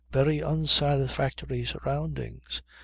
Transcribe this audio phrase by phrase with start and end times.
[0.11, 2.63] Very unsatisfactory surroundings.